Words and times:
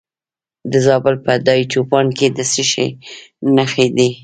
د 0.71 0.73
زابل 0.85 1.15
په 1.25 1.33
دایچوپان 1.47 2.07
کې 2.17 2.27
د 2.35 2.39
څه 2.51 2.63
شي 2.71 2.87
نښې 3.55 3.87
دي؟ 3.97 4.09